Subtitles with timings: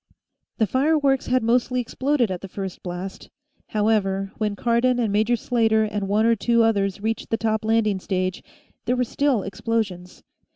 [0.57, 3.29] The fireworks had mostly exploded at the first blast;
[3.67, 7.99] however, when Cardon and Major Slater and one or two others reached the top landing
[7.99, 8.41] stage,
[8.85, 10.23] there were still explosions.